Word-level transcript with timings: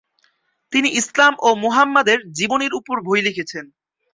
তিনি 0.73 0.89
ইসলাম 0.91 1.33
ও 1.39 1.49
মুহাম্মাদের 1.55 2.19
জীবনীর 2.31 2.73
উপর 2.73 2.95
বই 3.01 3.21
লিখেছেন। 3.21 3.65